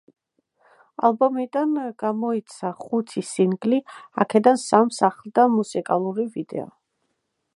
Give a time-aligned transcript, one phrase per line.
[1.09, 3.79] ალბომიდან გამოიცა ხუთი სინგლი,
[4.25, 6.69] აქედან სამს ახლდა მუსიკალური ვიდეო.